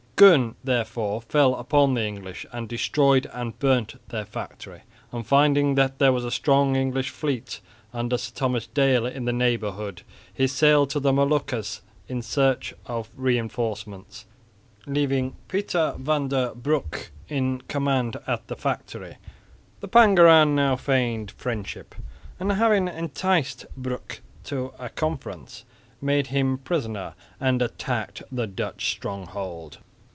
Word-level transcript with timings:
Koen 0.21 0.53
thereupon 0.63 1.19
fell 1.21 1.55
upon 1.55 1.95
the 1.95 2.03
English 2.05 2.45
and 2.51 2.69
destroyed 2.69 3.25
and 3.33 3.57
burnt 3.57 3.95
their 4.09 4.23
factory, 4.23 4.81
and 5.11 5.25
finding 5.25 5.73
that 5.73 5.97
there 5.97 6.11
was 6.13 6.23
a 6.23 6.29
strong 6.29 6.75
English 6.75 7.09
fleet 7.09 7.59
under 7.91 8.19
Sir 8.19 8.31
Thomas 8.35 8.67
Dale 8.67 9.07
in 9.07 9.25
the 9.25 9.33
neighbourhood, 9.33 10.03
he 10.31 10.45
sailed 10.45 10.91
to 10.91 10.99
the 10.99 11.11
Moluccas 11.11 11.81
in 12.07 12.21
search 12.21 12.75
of 12.85 13.09
reinforcements, 13.17 14.27
leaving 14.85 15.35
Pieter 15.47 15.95
van 15.97 16.27
der 16.27 16.53
Broeck 16.53 17.07
in 17.27 17.61
command 17.61 18.17
at 18.27 18.45
the 18.47 18.55
factory. 18.55 19.17
The 19.79 19.87
Pangeran 19.87 20.53
now 20.53 20.75
feigned 20.75 21.31
friendship, 21.31 21.95
and 22.39 22.51
having 22.51 22.87
enticed 22.87 23.65
Broeck 23.75 24.19
to 24.43 24.71
a 24.77 24.89
conference, 24.89 25.65
made 25.99 26.27
him 26.27 26.59
prisoner 26.59 27.15
and 27.39 27.59
attacked 27.63 28.21
the 28.31 28.45
Dutch 28.45 28.91
stronghold. 28.91 29.79